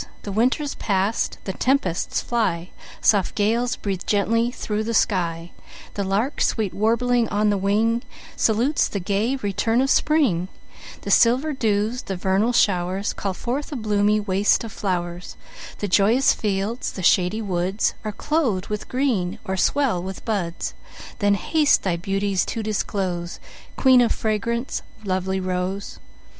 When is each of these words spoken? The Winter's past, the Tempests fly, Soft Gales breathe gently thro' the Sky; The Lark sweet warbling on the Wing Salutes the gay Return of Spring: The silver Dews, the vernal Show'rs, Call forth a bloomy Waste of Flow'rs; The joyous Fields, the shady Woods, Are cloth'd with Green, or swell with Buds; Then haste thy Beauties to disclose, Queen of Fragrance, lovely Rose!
The 0.23 0.31
Winter's 0.31 0.73
past, 0.73 1.37
the 1.43 1.53
Tempests 1.53 2.21
fly, 2.21 2.71
Soft 3.01 3.35
Gales 3.35 3.75
breathe 3.75 4.01
gently 4.07 4.49
thro' 4.49 4.81
the 4.81 4.95
Sky; 4.95 5.51
The 5.93 6.03
Lark 6.03 6.41
sweet 6.41 6.73
warbling 6.73 7.29
on 7.29 7.51
the 7.51 7.57
Wing 7.59 8.01
Salutes 8.35 8.87
the 8.87 8.99
gay 8.99 9.35
Return 9.35 9.79
of 9.79 9.91
Spring: 9.91 10.47
The 11.01 11.11
silver 11.11 11.53
Dews, 11.53 12.01
the 12.01 12.15
vernal 12.15 12.51
Show'rs, 12.51 13.13
Call 13.13 13.35
forth 13.35 13.71
a 13.71 13.75
bloomy 13.75 14.19
Waste 14.19 14.63
of 14.63 14.71
Flow'rs; 14.71 15.35
The 15.77 15.87
joyous 15.87 16.33
Fields, 16.33 16.91
the 16.93 17.03
shady 17.03 17.43
Woods, 17.43 17.93
Are 18.03 18.11
cloth'd 18.11 18.69
with 18.69 18.89
Green, 18.89 19.37
or 19.45 19.55
swell 19.55 20.01
with 20.01 20.25
Buds; 20.25 20.73
Then 21.19 21.35
haste 21.35 21.83
thy 21.83 21.95
Beauties 21.95 22.43
to 22.45 22.63
disclose, 22.63 23.39
Queen 23.77 24.01
of 24.01 24.11
Fragrance, 24.11 24.81
lovely 25.03 25.39
Rose! 25.39 25.99